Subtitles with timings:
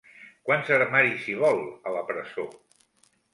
[0.47, 2.47] Quants armaris hi vol, a la presó?